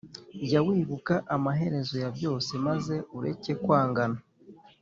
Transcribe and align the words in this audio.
Jya 0.47 0.59
wibuka 0.67 1.13
amaherezo 1.35 1.95
ya 2.03 2.09
byose, 2.17 2.51
maze 2.67 2.95
ureke 3.17 3.51
kwangana; 3.63 4.19